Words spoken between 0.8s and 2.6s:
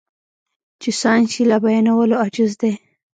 چې ساينس يې له بيانولو عاجز